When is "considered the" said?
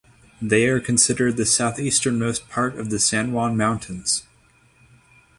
0.79-1.43